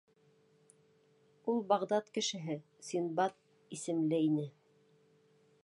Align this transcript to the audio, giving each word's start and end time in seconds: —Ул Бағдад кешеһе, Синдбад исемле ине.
—Ул 1.51 1.59
Бағдад 1.73 2.09
кешеһе, 2.15 2.57
Синдбад 2.89 3.37
исемле 3.79 4.23
ине. 4.31 4.47